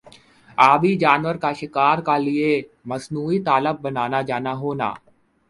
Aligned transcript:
آبی 0.57 0.91
جانور 1.03 1.35
کا 1.43 1.51
شکار 1.59 1.97
کا 2.07 2.15
لئے 2.17 2.51
مصنوعی 2.89 3.39
تالاب 3.45 3.77
بننا 3.81 4.21
جانا 4.29 4.53
ہونا 4.61 4.89